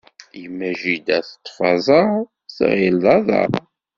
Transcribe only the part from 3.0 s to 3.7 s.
d aḍaṛ.